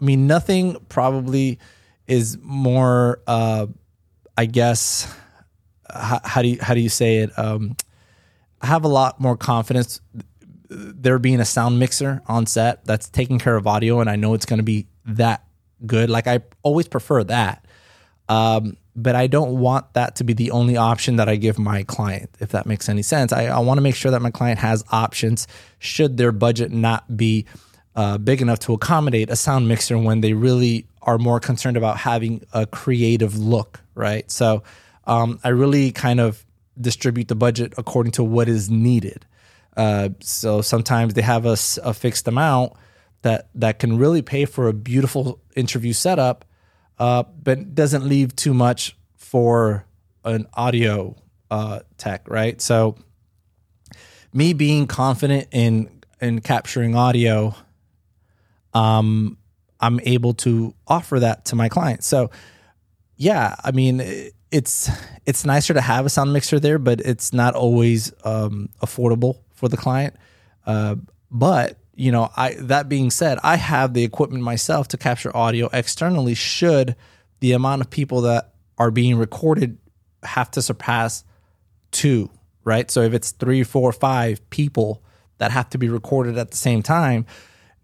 I 0.00 0.04
mean, 0.04 0.28
nothing 0.28 0.76
probably 0.88 1.58
is 2.06 2.38
more, 2.40 3.22
uh, 3.26 3.66
I 4.38 4.46
guess, 4.46 5.12
how, 5.92 6.20
how, 6.22 6.42
do 6.42 6.48
you 6.48 6.58
how 6.62 6.74
do 6.74 6.80
you 6.80 6.88
say 6.88 7.16
it? 7.18 7.36
Um, 7.36 7.76
I 8.60 8.68
have 8.68 8.84
a 8.84 8.88
lot 8.88 9.20
more 9.20 9.36
confidence 9.36 10.00
there 10.68 11.18
being 11.18 11.40
a 11.40 11.44
sound 11.44 11.80
mixer 11.80 12.22
on 12.28 12.46
set 12.46 12.84
that's 12.84 13.08
taking 13.08 13.40
care 13.40 13.56
of 13.56 13.66
audio, 13.66 13.98
and 13.98 14.08
I 14.08 14.14
know 14.14 14.34
it's 14.34 14.46
going 14.46 14.58
to 14.58 14.64
be 14.64 14.86
that 15.06 15.44
good. 15.84 16.08
Like 16.08 16.28
I 16.28 16.40
always 16.62 16.86
prefer 16.86 17.24
that. 17.24 17.66
Um, 18.28 18.76
but 18.94 19.14
I 19.14 19.26
don't 19.26 19.58
want 19.58 19.94
that 19.94 20.16
to 20.16 20.24
be 20.24 20.32
the 20.34 20.50
only 20.50 20.76
option 20.76 21.16
that 21.16 21.28
I 21.28 21.36
give 21.36 21.58
my 21.58 21.82
client, 21.84 22.30
if 22.40 22.50
that 22.50 22.66
makes 22.66 22.88
any 22.88 23.02
sense. 23.02 23.32
I, 23.32 23.46
I 23.46 23.58
want 23.60 23.78
to 23.78 23.82
make 23.82 23.94
sure 23.94 24.10
that 24.10 24.20
my 24.20 24.30
client 24.30 24.58
has 24.58 24.84
options 24.90 25.46
should 25.78 26.16
their 26.18 26.32
budget 26.32 26.70
not 26.72 27.16
be 27.16 27.46
uh, 27.96 28.18
big 28.18 28.42
enough 28.42 28.58
to 28.60 28.74
accommodate 28.74 29.30
a 29.30 29.36
sound 29.36 29.68
mixer 29.68 29.98
when 29.98 30.20
they 30.20 30.34
really 30.34 30.86
are 31.02 31.18
more 31.18 31.40
concerned 31.40 31.76
about 31.76 31.98
having 31.98 32.44
a 32.52 32.66
creative 32.66 33.38
look, 33.38 33.80
right? 33.94 34.30
So 34.30 34.62
um, 35.06 35.40
I 35.42 35.48
really 35.48 35.90
kind 35.90 36.20
of 36.20 36.44
distribute 36.80 37.28
the 37.28 37.34
budget 37.34 37.74
according 37.76 38.12
to 38.12 38.24
what 38.24 38.48
is 38.48 38.70
needed. 38.70 39.26
Uh, 39.76 40.10
so 40.20 40.60
sometimes 40.60 41.14
they 41.14 41.22
have 41.22 41.46
a, 41.46 41.56
a 41.82 41.94
fixed 41.94 42.28
amount 42.28 42.74
that 43.22 43.48
that 43.54 43.78
can 43.78 43.98
really 43.98 44.22
pay 44.22 44.44
for 44.44 44.68
a 44.68 44.72
beautiful 44.72 45.40
interview 45.54 45.92
setup 45.92 46.44
uh, 46.98 47.24
but 47.42 47.74
doesn't 47.74 48.04
leave 48.04 48.34
too 48.36 48.54
much 48.54 48.96
for 49.16 49.86
an 50.24 50.46
audio 50.54 51.16
uh, 51.50 51.80
tech, 51.98 52.28
right? 52.28 52.60
So, 52.60 52.96
me 54.32 54.52
being 54.52 54.86
confident 54.86 55.48
in 55.50 56.02
in 56.20 56.40
capturing 56.40 56.94
audio, 56.94 57.54
um, 58.72 59.36
I'm 59.80 60.00
able 60.04 60.34
to 60.34 60.74
offer 60.86 61.20
that 61.20 61.46
to 61.46 61.56
my 61.56 61.68
clients. 61.68 62.06
So, 62.06 62.30
yeah, 63.16 63.56
I 63.62 63.72
mean, 63.72 64.30
it's 64.50 64.90
it's 65.26 65.44
nicer 65.44 65.74
to 65.74 65.80
have 65.80 66.06
a 66.06 66.08
sound 66.08 66.32
mixer 66.32 66.60
there, 66.60 66.78
but 66.78 67.00
it's 67.00 67.32
not 67.32 67.54
always 67.54 68.12
um, 68.24 68.68
affordable 68.80 69.38
for 69.52 69.68
the 69.68 69.76
client. 69.76 70.14
Uh, 70.66 70.96
but 71.30 71.78
you 71.94 72.10
know, 72.10 72.30
I 72.36 72.54
that 72.54 72.88
being 72.88 73.10
said, 73.10 73.38
I 73.42 73.56
have 73.56 73.94
the 73.94 74.04
equipment 74.04 74.42
myself 74.42 74.88
to 74.88 74.96
capture 74.96 75.34
audio 75.36 75.68
externally 75.72 76.34
should 76.34 76.96
the 77.40 77.52
amount 77.52 77.82
of 77.82 77.90
people 77.90 78.22
that 78.22 78.52
are 78.78 78.90
being 78.90 79.16
recorded 79.16 79.78
have 80.22 80.50
to 80.52 80.62
surpass 80.62 81.24
two, 81.90 82.30
right? 82.64 82.90
So 82.90 83.02
if 83.02 83.12
it's 83.12 83.32
three, 83.32 83.62
four, 83.62 83.92
five 83.92 84.48
people 84.50 85.02
that 85.38 85.50
have 85.50 85.68
to 85.70 85.78
be 85.78 85.88
recorded 85.88 86.38
at 86.38 86.50
the 86.50 86.56
same 86.56 86.82
time, 86.82 87.26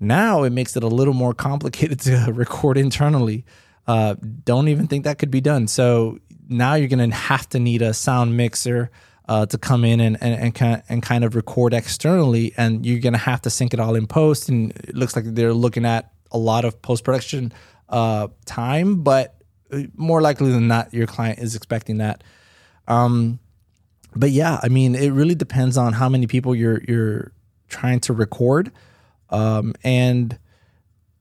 now 0.00 0.44
it 0.44 0.50
makes 0.50 0.76
it 0.76 0.82
a 0.82 0.88
little 0.88 1.14
more 1.14 1.34
complicated 1.48 2.00
to 2.00 2.32
record 2.32 2.78
internally. 2.78 3.44
Uh, 3.86 4.14
don't 4.44 4.68
even 4.68 4.86
think 4.86 5.04
that 5.04 5.18
could 5.18 5.30
be 5.30 5.40
done. 5.40 5.66
So 5.66 6.18
now 6.48 6.74
you're 6.74 6.88
going 6.88 7.10
to 7.10 7.16
have 7.16 7.48
to 7.50 7.58
need 7.58 7.82
a 7.82 7.92
sound 7.94 8.36
mixer 8.36 8.90
uh, 9.28 9.46
to 9.46 9.58
come 9.58 9.84
in 9.84 10.00
and, 10.00 10.16
and, 10.22 10.60
and, 10.60 10.82
and 10.88 11.02
kind 11.02 11.24
of 11.24 11.34
record 11.34 11.74
externally. 11.74 12.52
And 12.56 12.84
you're 12.84 13.00
to 13.12 13.18
have 13.18 13.42
to 13.42 13.50
sync 13.50 13.74
it 13.74 13.80
all 13.80 13.94
in 13.94 14.06
post. 14.06 14.48
And 14.48 14.72
it 14.72 14.94
looks 14.94 15.14
like 15.14 15.24
they're 15.26 15.52
looking 15.52 15.84
at 15.84 16.12
a 16.30 16.38
lot 16.38 16.64
of 16.64 16.80
post 16.82 17.04
production 17.04 17.52
uh, 17.88 18.28
time, 18.46 19.02
but 19.02 19.34
more 19.94 20.22
likely 20.22 20.50
than 20.50 20.68
not, 20.68 20.92
your 20.94 21.06
client 21.06 21.38
is 21.38 21.54
expecting 21.54 21.98
that. 21.98 22.24
Um, 22.86 23.38
but 24.16 24.30
yeah, 24.30 24.58
I 24.62 24.68
mean, 24.68 24.94
it 24.94 25.10
really 25.10 25.34
depends 25.34 25.76
on 25.76 25.92
how 25.92 26.08
many 26.08 26.26
people 26.26 26.54
you're 26.54 26.82
you're 26.88 27.32
trying 27.68 28.00
to 28.00 28.14
record, 28.14 28.72
um, 29.28 29.74
and 29.84 30.38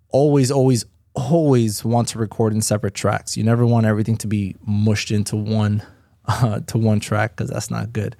always, 0.09 0.49
always, 0.49 0.85
always 1.13 1.83
want 1.83 2.07
to 2.09 2.19
record 2.19 2.53
in 2.53 2.61
separate 2.61 2.93
tracks. 2.93 3.35
You 3.35 3.43
never 3.43 3.65
want 3.65 3.85
everything 3.85 4.15
to 4.17 4.27
be 4.27 4.55
mushed 4.65 5.11
into 5.11 5.35
one 5.35 5.83
uh, 6.27 6.59
to 6.61 6.77
one 6.77 6.99
track 6.99 7.35
because 7.35 7.49
that's 7.49 7.71
not 7.71 7.93
good. 7.93 8.15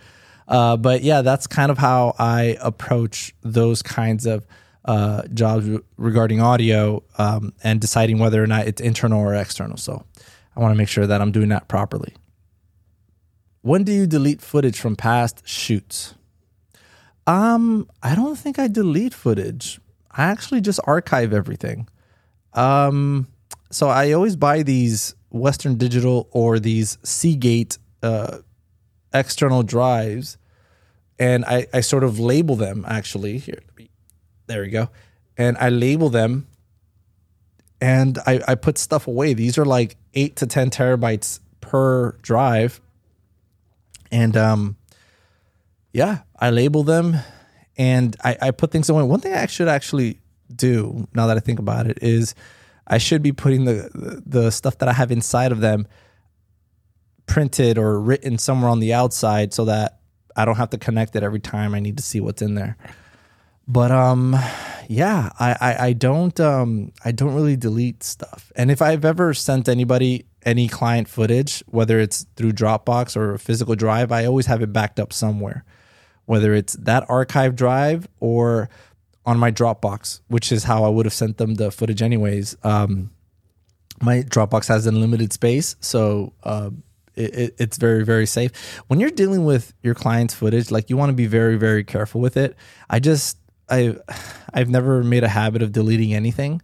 Uh, 0.48 0.78
but 0.78 1.02
yeah, 1.04 1.22
that's 1.22 1.46
kind 1.46 1.72
of 1.72 1.78
how 1.78 2.16
I 2.18 2.58
approach 2.62 3.36
those 3.42 3.82
kinds 3.82 4.26
of 4.26 4.46
uh, 4.86 5.24
jobs 5.34 5.68
regarding 5.98 6.40
audio 6.40 7.04
um, 7.18 7.54
and 7.64 7.82
deciding 7.82 8.20
whether 8.20 8.42
or 8.42 8.48
not 8.48 8.68
it's 8.68 8.80
internal 8.80 9.20
or 9.20 9.36
external. 9.36 9.78
So 9.78 10.06
I 10.56 10.62
want 10.62 10.72
to 10.72 10.78
make 10.78 10.88
sure 10.88 11.06
that 11.06 11.22
I'm 11.22 11.32
doing 11.32 11.50
that 11.50 11.68
properly. 11.68 12.14
When 13.62 13.84
do 13.84 13.92
you 13.92 14.08
delete 14.08 14.42
footage 14.42 14.80
from 14.80 14.96
past 14.96 15.46
shoots? 15.46 16.16
Um, 17.26 17.90
I 18.02 18.16
don't 18.16 18.38
think 18.38 18.58
I 18.58 18.70
delete 18.70 19.14
footage. 19.14 19.82
I 20.10 20.24
actually 20.24 20.62
just 20.62 20.80
archive 20.86 21.34
everything. 21.34 21.90
Um, 22.54 23.28
so 23.70 23.90
I 23.90 24.14
always 24.14 24.38
buy 24.38 24.64
these 24.64 25.16
Western 25.30 25.76
Digital 25.76 26.30
or 26.32 26.60
these 26.60 26.98
Seagate 27.04 27.78
uh, 28.04 28.40
external 29.14 29.64
drives, 29.64 30.38
and 31.20 31.46
I, 31.46 31.68
I 31.74 31.82
sort 31.82 32.04
of 32.04 32.20
label 32.20 32.56
them 32.56 32.86
actually. 32.88 33.38
Here, 33.38 33.62
there 34.48 34.62
we 34.62 34.70
go. 34.70 34.90
And 35.38 35.58
I 35.58 35.70
label 35.70 36.10
them 36.10 36.48
and 37.80 38.18
I, 38.26 38.42
I 38.48 38.56
put 38.56 38.78
stuff 38.78 39.08
away. 39.08 39.34
These 39.34 39.58
are 39.58 39.66
like 39.66 39.98
eight 40.14 40.36
to 40.38 40.48
10 40.48 40.72
terabytes 40.72 41.40
per 41.62 42.14
drive. 42.22 42.82
And 44.12 44.36
um, 44.36 44.78
yeah, 45.94 46.20
I 46.40 46.50
label 46.50 46.84
them 46.84 47.18
and 47.78 48.16
I, 48.24 48.38
I 48.42 48.52
put 48.52 48.72
things 48.72 48.90
away. 48.90 49.04
One 49.04 49.20
thing 49.20 49.34
I 49.34 49.46
should 49.46 49.68
actually 49.68 50.20
do 50.54 51.08
now 51.14 51.28
that 51.28 51.38
I 51.38 51.40
think 51.40 51.60
about 51.60 51.88
it 51.88 52.00
is 52.02 52.34
I 52.88 52.98
should 52.98 53.22
be 53.22 53.34
putting 53.34 53.66
the, 53.66 54.22
the 54.26 54.50
stuff 54.50 54.78
that 54.80 54.90
I 54.90 54.94
have 54.94 55.12
inside 55.12 55.52
of 55.52 55.60
them 55.60 55.88
printed 57.28 57.78
or 57.78 58.00
written 58.00 58.38
somewhere 58.38 58.72
on 58.72 58.80
the 58.80 58.94
outside 58.94 59.54
so 59.54 59.66
that 59.66 60.00
I 60.36 60.46
don't 60.46 60.56
have 60.56 60.72
to 60.72 60.78
connect 60.78 61.16
it 61.16 61.24
every 61.24 61.40
time 61.40 61.76
I 61.76 61.80
need 61.80 61.98
to 61.98 62.04
see 62.04 62.20
what's 62.20 62.42
in 62.42 62.56
there. 62.56 62.78
But 63.68 63.92
um, 63.92 64.36
yeah, 64.88 65.30
I, 65.40 65.58
I, 65.60 65.86
I 65.88 65.94
don't 65.94 66.40
um 66.40 66.94
I 67.04 67.12
don't 67.12 67.36
really 67.36 67.58
delete 67.58 68.04
stuff. 68.04 68.52
And 68.56 68.72
if 68.72 68.82
I've 68.82 69.04
ever 69.04 69.34
sent 69.34 69.68
anybody 69.68 70.26
any 70.46 70.70
client 70.70 71.10
footage, 71.10 71.62
whether 71.68 72.00
it's 72.00 72.26
through 72.38 72.54
Dropbox 72.54 73.18
or 73.18 73.34
a 73.34 73.40
physical 73.40 73.76
drive, 73.76 74.12
I 74.12 74.26
always 74.26 74.46
have 74.46 74.62
it 74.62 74.72
backed 74.72 75.00
up 75.00 75.12
somewhere. 75.12 75.66
Whether 76.26 76.54
it's 76.54 76.74
that 76.74 77.06
archive 77.10 77.56
drive 77.56 78.08
or 78.20 78.70
on 79.26 79.38
my 79.38 79.52
Dropbox, 79.52 80.22
which 80.28 80.54
is 80.54 80.64
how 80.64 80.86
I 80.86 80.90
would 80.90 81.06
have 81.06 81.14
sent 81.14 81.38
them 81.38 81.56
the 81.56 81.70
footage 81.70 82.02
anyways. 82.02 82.56
Um, 82.64 83.12
my 84.02 84.22
Dropbox 84.22 84.68
has 84.70 84.88
unlimited 84.88 85.34
space, 85.34 85.76
so 85.82 86.34
uh, 86.44 86.70
it, 87.18 87.56
it's 87.58 87.78
very 87.78 88.04
very 88.04 88.26
safe. 88.26 88.52
When 88.88 89.00
you're 89.00 89.10
dealing 89.12 89.46
with 89.46 89.74
your 89.82 89.96
client's 89.96 90.34
footage, 90.34 90.72
like 90.72 90.90
you 90.90 90.98
want 90.98 91.10
to 91.10 91.16
be 91.16 91.28
very 91.28 91.58
very 91.58 91.84
careful 91.84 92.22
with 92.22 92.38
it. 92.38 92.56
I 92.90 93.00
just 93.00 93.38
I 93.70 93.98
I've 94.54 94.70
never 94.70 95.04
made 95.04 95.24
a 95.24 95.30
habit 95.30 95.62
of 95.62 95.72
deleting 95.72 96.14
anything. 96.14 96.62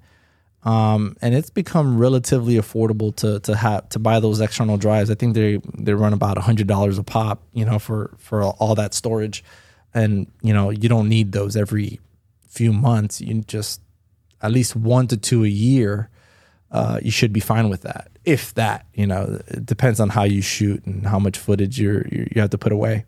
Um, 0.66 1.18
and 1.22 1.36
it's 1.36 1.50
become 1.50 1.98
relatively 1.98 2.56
affordable 2.56 3.14
to 3.18 3.40
to 3.42 3.56
have 3.56 3.90
to 3.90 4.00
buy 4.00 4.20
those 4.20 4.40
external 4.40 4.78
drives. 4.78 5.12
I 5.12 5.16
think 5.16 5.36
they 5.36 5.60
they 5.78 5.94
run 5.94 6.14
about 6.14 6.38
hundred 6.38 6.68
dollars 6.68 6.98
a 6.98 7.04
pop, 7.04 7.44
you 7.54 7.66
know, 7.66 7.80
for 7.80 8.16
for 8.18 8.44
all 8.44 8.76
that 8.76 8.94
storage, 8.94 9.44
and 9.94 10.32
you 10.42 10.54
know 10.54 10.70
you 10.70 10.88
don't 10.88 11.10
need 11.10 11.34
those 11.34 11.58
every 11.58 12.00
few 12.48 12.72
months. 12.72 13.20
You 13.20 13.42
just 13.42 13.82
at 14.42 14.52
least 14.52 14.76
one 14.76 15.08
to 15.08 15.18
two 15.18 15.44
a 15.44 15.50
year. 15.50 16.10
Uh, 16.74 17.00
you 17.04 17.12
should 17.12 17.32
be 17.32 17.40
fine 17.40 17.70
with 17.70 17.82
that. 17.84 18.10
If 18.26 18.56
that, 18.56 18.88
you 18.96 19.06
know, 19.06 19.40
it 19.48 19.66
depends 19.66 20.00
on 20.00 20.10
how 20.10 20.24
you 20.24 20.42
shoot 20.42 20.84
and 20.86 21.06
how 21.06 21.20
much 21.20 21.38
footage 21.38 21.80
you 21.80 22.04
you 22.12 22.42
have 22.42 22.50
to 22.50 22.58
put 22.58 22.72
away. 22.72 23.06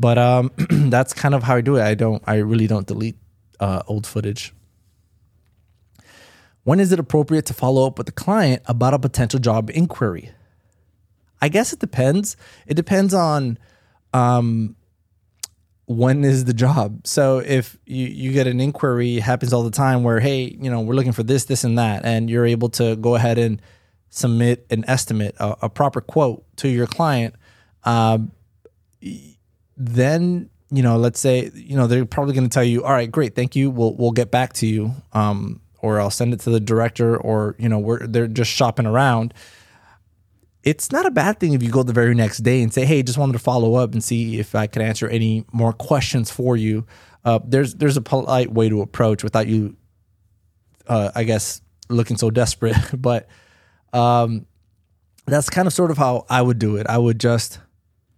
But 0.00 0.16
um, 0.16 0.50
that's 0.70 1.12
kind 1.12 1.34
of 1.34 1.42
how 1.42 1.56
I 1.56 1.60
do 1.60 1.76
it. 1.76 1.82
I 1.82 1.94
don't. 1.94 2.22
I 2.26 2.36
really 2.36 2.66
don't 2.66 2.86
delete 2.86 3.16
uh, 3.60 3.82
old 3.86 4.06
footage. 4.06 4.54
When 6.64 6.80
is 6.80 6.90
it 6.92 6.98
appropriate 6.98 7.46
to 7.46 7.54
follow 7.54 7.86
up 7.86 7.98
with 7.98 8.06
the 8.06 8.12
client 8.12 8.62
about 8.66 8.94
a 8.94 8.98
potential 8.98 9.40
job 9.40 9.70
inquiry? 9.70 10.32
I 11.40 11.48
guess 11.48 11.72
it 11.72 11.78
depends. 11.78 12.36
It 12.66 12.74
depends 12.74 13.14
on 13.14 13.58
um, 14.12 14.76
when 15.88 16.22
is 16.22 16.44
the 16.44 16.52
job. 16.52 17.06
So 17.06 17.38
if 17.38 17.76
you, 17.86 18.06
you 18.06 18.32
get 18.32 18.46
an 18.46 18.60
inquiry, 18.60 19.20
happens 19.20 19.52
all 19.52 19.62
the 19.62 19.70
time 19.70 20.02
where, 20.02 20.20
hey, 20.20 20.56
you 20.60 20.70
know, 20.70 20.80
we're 20.80 20.94
looking 20.94 21.12
for 21.12 21.22
this, 21.22 21.46
this, 21.46 21.64
and 21.64 21.78
that, 21.78 22.04
and 22.04 22.28
you're 22.28 22.46
able 22.46 22.68
to 22.70 22.94
go 22.96 23.14
ahead 23.14 23.38
and 23.38 23.60
submit 24.10 24.66
an 24.70 24.84
estimate, 24.86 25.34
a, 25.40 25.56
a 25.62 25.68
proper 25.68 26.00
quote 26.00 26.44
to 26.58 26.68
your 26.68 26.86
client. 26.86 27.34
Uh, 27.84 28.18
then 29.76 30.50
you 30.70 30.82
know, 30.82 30.98
let's 30.98 31.18
say 31.18 31.50
you 31.54 31.76
know 31.76 31.86
they're 31.86 32.04
probably 32.04 32.34
going 32.34 32.48
to 32.48 32.52
tell 32.52 32.64
you, 32.64 32.84
all 32.84 32.92
right, 32.92 33.10
great, 33.10 33.34
thank 33.34 33.56
you, 33.56 33.70
we'll 33.70 33.94
we'll 33.94 34.10
get 34.10 34.30
back 34.30 34.52
to 34.54 34.66
you, 34.66 34.92
um, 35.12 35.60
or 35.78 36.00
I'll 36.00 36.10
send 36.10 36.34
it 36.34 36.40
to 36.40 36.50
the 36.50 36.60
director, 36.60 37.16
or 37.16 37.56
you 37.58 37.68
know, 37.68 37.78
we're 37.78 38.06
they're 38.06 38.28
just 38.28 38.50
shopping 38.50 38.86
around. 38.86 39.32
It's 40.68 40.92
not 40.92 41.06
a 41.06 41.10
bad 41.10 41.40
thing 41.40 41.54
if 41.54 41.62
you 41.62 41.70
go 41.70 41.82
the 41.82 41.94
very 41.94 42.14
next 42.14 42.38
day 42.38 42.62
and 42.62 42.70
say, 42.70 42.84
hey, 42.84 43.02
just 43.02 43.16
wanted 43.16 43.32
to 43.32 43.38
follow 43.38 43.76
up 43.76 43.94
and 43.94 44.04
see 44.04 44.38
if 44.38 44.54
I 44.54 44.66
could 44.66 44.82
answer 44.82 45.08
any 45.08 45.46
more 45.50 45.72
questions 45.72 46.30
for 46.30 46.58
you. 46.58 46.84
Uh, 47.24 47.38
there's 47.42 47.74
there's 47.76 47.96
a 47.96 48.02
polite 48.02 48.52
way 48.52 48.68
to 48.68 48.82
approach 48.82 49.24
without 49.24 49.46
you, 49.46 49.78
uh, 50.86 51.10
I 51.14 51.24
guess, 51.24 51.62
looking 51.88 52.18
so 52.18 52.30
desperate, 52.30 52.76
but 52.98 53.28
um, 53.94 54.44
that's 55.24 55.48
kind 55.48 55.66
of 55.66 55.72
sort 55.72 55.90
of 55.90 55.96
how 55.96 56.26
I 56.28 56.42
would 56.42 56.58
do 56.58 56.76
it. 56.76 56.86
I 56.86 56.98
would 56.98 57.18
just 57.18 57.60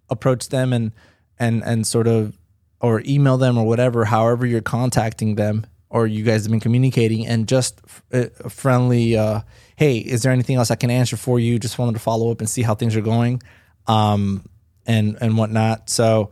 approach 0.08 0.48
them 0.48 0.72
and 0.72 0.90
and 1.38 1.62
and 1.62 1.86
sort 1.86 2.08
of 2.08 2.36
or 2.80 3.00
email 3.06 3.38
them 3.38 3.58
or 3.58 3.64
whatever, 3.64 4.06
however 4.06 4.44
you're 4.44 4.60
contacting 4.60 5.36
them 5.36 5.66
or 5.90 6.06
you 6.06 6.24
guys 6.24 6.44
have 6.44 6.50
been 6.50 6.60
communicating, 6.60 7.26
and 7.26 7.46
just 7.48 7.80
a 8.12 8.26
uh, 8.26 8.48
friendly, 8.48 9.16
uh, 9.16 9.40
hey, 9.76 9.98
is 9.98 10.22
there 10.22 10.32
anything 10.32 10.56
else 10.56 10.70
I 10.70 10.76
can 10.76 10.90
answer 10.90 11.16
for 11.16 11.38
you? 11.38 11.58
Just 11.58 11.78
wanted 11.78 11.94
to 11.94 11.98
follow 11.98 12.30
up 12.30 12.40
and 12.40 12.48
see 12.48 12.62
how 12.62 12.74
things 12.74 12.96
are 12.96 13.00
going, 13.00 13.42
um, 13.86 14.48
and 14.86 15.18
and 15.20 15.36
whatnot. 15.36 15.90
So, 15.90 16.30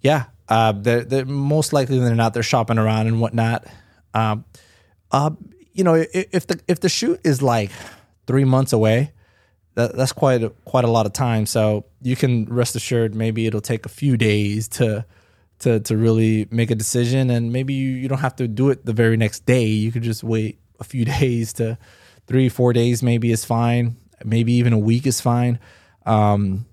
yeah, 0.00 0.26
uh, 0.48 0.72
they're, 0.72 1.04
they're 1.04 1.24
most 1.26 1.72
likely 1.72 1.98
than 1.98 2.16
not 2.16 2.32
they're 2.32 2.42
shopping 2.42 2.78
around 2.78 3.08
and 3.08 3.20
whatnot. 3.20 3.66
Um, 4.14 4.44
uh, 5.10 5.30
you 5.72 5.84
know, 5.84 5.94
if 5.94 6.46
the 6.46 6.60
if 6.68 6.80
the 6.80 6.88
shoot 6.88 7.20
is 7.24 7.42
like 7.42 7.70
three 8.26 8.44
months 8.44 8.72
away, 8.72 9.12
that, 9.74 9.96
that's 9.96 10.12
quite 10.12 10.42
a, 10.42 10.50
quite 10.64 10.84
a 10.84 10.90
lot 10.90 11.06
of 11.06 11.12
time. 11.12 11.46
So 11.46 11.86
you 12.02 12.16
can 12.16 12.44
rest 12.46 12.76
assured, 12.76 13.14
maybe 13.14 13.46
it'll 13.46 13.60
take 13.60 13.86
a 13.86 13.88
few 13.88 14.16
days 14.16 14.68
to 14.68 15.04
to 15.62 15.80
to 15.80 15.96
really 15.96 16.46
make 16.50 16.70
a 16.70 16.74
decision, 16.74 17.30
and 17.30 17.52
maybe 17.52 17.74
you, 17.74 17.90
you 17.90 18.08
don't 18.08 18.18
have 18.18 18.36
to 18.36 18.48
do 18.48 18.70
it 18.70 18.84
the 18.84 18.92
very 18.92 19.16
next 19.16 19.46
day. 19.46 19.64
You 19.64 19.90
could 19.90 20.02
just 20.02 20.22
wait 20.22 20.58
a 20.80 20.84
few 20.84 21.04
days 21.18 21.52
to 21.54 21.78
three 22.26 22.48
four 22.48 22.72
days 22.72 23.02
maybe 23.02 23.32
is 23.32 23.44
fine. 23.44 23.96
Maybe 24.24 24.52
even 24.54 24.72
a 24.72 24.78
week 24.78 25.06
is 25.06 25.20
fine. 25.20 25.58
Um, 26.06 26.66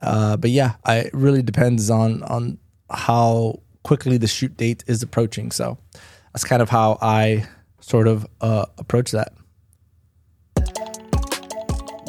uh, 0.00 0.36
but 0.36 0.50
yeah, 0.50 0.76
I, 0.84 0.96
it 0.96 1.14
really 1.14 1.42
depends 1.42 1.90
on 1.90 2.22
on 2.22 2.58
how 2.90 3.60
quickly 3.82 4.18
the 4.18 4.26
shoot 4.26 4.56
date 4.56 4.84
is 4.86 5.02
approaching. 5.02 5.50
So 5.50 5.78
that's 6.32 6.44
kind 6.44 6.62
of 6.62 6.68
how 6.68 6.98
I 7.00 7.46
sort 7.80 8.08
of 8.08 8.26
uh, 8.40 8.66
approach 8.78 9.10
that. 9.12 9.32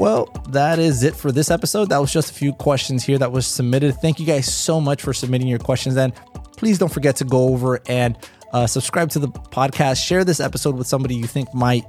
Well, 0.01 0.33
that 0.49 0.79
is 0.79 1.03
it 1.03 1.15
for 1.15 1.31
this 1.31 1.51
episode. 1.51 1.89
That 1.89 1.99
was 1.99 2.11
just 2.11 2.31
a 2.31 2.33
few 2.33 2.53
questions 2.53 3.03
here 3.03 3.19
that 3.19 3.31
was 3.31 3.45
submitted. 3.45 3.93
Thank 3.97 4.19
you 4.19 4.25
guys 4.25 4.51
so 4.51 4.81
much 4.81 5.03
for 5.03 5.13
submitting 5.13 5.47
your 5.47 5.59
questions. 5.59 5.95
And 5.95 6.11
please 6.57 6.79
don't 6.79 6.91
forget 6.91 7.17
to 7.17 7.23
go 7.23 7.49
over 7.49 7.79
and 7.87 8.17
uh, 8.51 8.65
subscribe 8.65 9.11
to 9.11 9.19
the 9.19 9.27
podcast. 9.27 10.03
Share 10.03 10.23
this 10.23 10.39
episode 10.39 10.75
with 10.75 10.87
somebody 10.87 11.13
you 11.13 11.25
think 11.25 11.53
might 11.53 11.85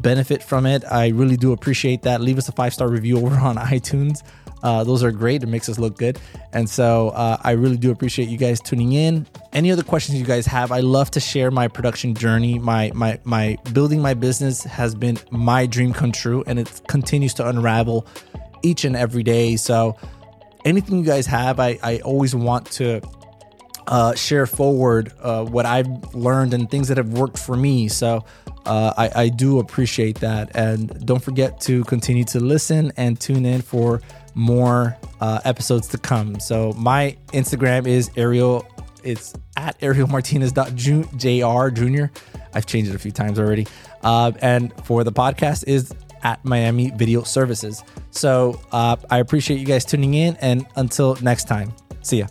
benefit 0.00 0.42
from 0.42 0.66
it. 0.66 0.84
I 0.90 1.08
really 1.08 1.36
do 1.36 1.52
appreciate 1.52 2.02
that. 2.02 2.20
Leave 2.20 2.38
us 2.38 2.48
a 2.48 2.52
five 2.52 2.74
star 2.74 2.88
review 2.88 3.18
over 3.18 3.36
on 3.36 3.56
iTunes. 3.74 4.22
Uh, 4.62 4.82
those 4.82 5.02
are 5.04 5.12
great. 5.12 5.42
It 5.42 5.46
makes 5.46 5.68
us 5.68 5.78
look 5.78 5.98
good. 5.98 6.18
And 6.54 6.68
so 6.68 7.10
uh, 7.10 7.36
I 7.42 7.50
really 7.52 7.76
do 7.76 7.90
appreciate 7.90 8.30
you 8.30 8.38
guys 8.38 8.60
tuning 8.60 8.92
in. 8.92 9.26
Any 9.52 9.70
other 9.70 9.82
questions 9.82 10.18
you 10.18 10.24
guys 10.24 10.46
have, 10.46 10.72
I 10.72 10.80
love 10.80 11.10
to 11.12 11.20
share 11.20 11.50
my 11.50 11.68
production 11.68 12.14
journey. 12.14 12.58
My 12.58 12.90
my 12.94 13.20
my 13.24 13.58
building 13.74 14.00
my 14.00 14.14
business 14.14 14.64
has 14.64 14.94
been 14.94 15.18
my 15.30 15.66
dream 15.66 15.92
come 15.92 16.12
true, 16.12 16.42
and 16.46 16.58
it 16.58 16.80
continues 16.88 17.34
to 17.34 17.46
unravel 17.46 18.06
each 18.62 18.86
and 18.86 18.96
every 18.96 19.22
day. 19.22 19.56
So 19.56 19.98
anything 20.64 20.98
you 20.98 21.04
guys 21.04 21.26
have, 21.26 21.60
I 21.60 21.78
I 21.82 21.98
always 21.98 22.34
want 22.34 22.70
to 22.72 23.02
uh, 23.86 24.14
share 24.14 24.46
forward 24.46 25.12
uh, 25.20 25.44
what 25.44 25.66
I've 25.66 26.14
learned 26.14 26.54
and 26.54 26.70
things 26.70 26.88
that 26.88 26.96
have 26.96 27.12
worked 27.12 27.38
for 27.38 27.54
me. 27.54 27.88
So 27.88 28.24
uh, 28.66 28.94
I, 28.96 29.22
I 29.22 29.28
do 29.28 29.58
appreciate 29.58 30.20
that. 30.20 30.54
And 30.54 31.06
don't 31.06 31.22
forget 31.22 31.60
to 31.62 31.84
continue 31.84 32.24
to 32.24 32.40
listen 32.40 32.92
and 32.96 33.20
tune 33.20 33.46
in 33.46 33.62
for 33.62 34.00
more 34.34 34.96
uh, 35.20 35.40
episodes 35.44 35.88
to 35.88 35.98
come. 35.98 36.40
So 36.40 36.72
my 36.72 37.16
Instagram 37.32 37.86
is 37.86 38.10
Ariel. 38.16 38.66
It's 39.02 39.34
at 39.56 39.76
Ariel 39.82 40.08
Martinez.jr 40.08 41.68
Junior. 41.74 42.10
I've 42.54 42.66
changed 42.66 42.90
it 42.90 42.94
a 42.94 42.98
few 42.98 43.12
times 43.12 43.38
already. 43.38 43.66
Uh, 44.02 44.32
and 44.40 44.72
for 44.84 45.04
the 45.04 45.12
podcast 45.12 45.64
is 45.66 45.92
at 46.22 46.44
Miami 46.44 46.90
Video 46.90 47.22
Services. 47.22 47.84
So 48.10 48.60
uh, 48.72 48.96
I 49.10 49.18
appreciate 49.18 49.60
you 49.60 49.66
guys 49.66 49.84
tuning 49.84 50.14
in. 50.14 50.36
And 50.40 50.66
until 50.76 51.16
next 51.16 51.44
time, 51.44 51.74
see 52.02 52.18
ya. 52.18 52.26